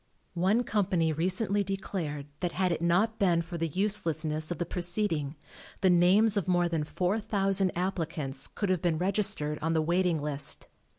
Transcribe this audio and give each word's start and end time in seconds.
One 0.41 0.63
company 0.63 1.13
recently 1.13 1.63
declared 1.63 2.25
that, 2.39 2.53
had 2.53 2.71
it 2.71 2.81
not 2.81 3.19
been 3.19 3.43
for 3.43 3.59
the 3.59 3.67
uselessness 3.67 4.49
of 4.49 4.57
the 4.57 4.65
proceeding, 4.65 5.35
the 5.81 5.91
names 5.91 6.37
of 6.37 6.47
more 6.47 6.67
than 6.67 6.83
4,000 6.83 7.69
applicants 7.77 8.47
could 8.47 8.69
have 8.69 8.81
been 8.81 8.97
registered 8.97 9.59
on 9.61 9.73
the 9.73 9.81
waiting 9.83 10.19
list. 10.19 10.65